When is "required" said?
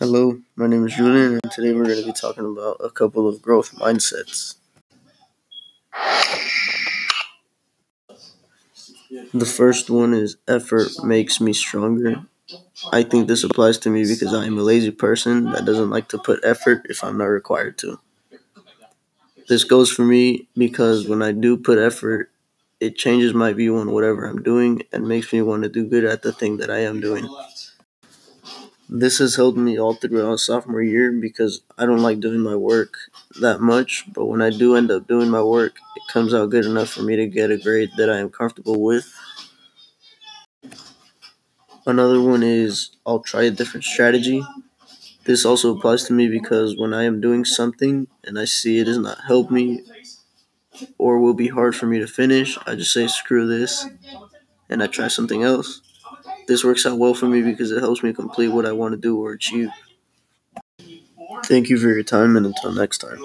17.26-17.78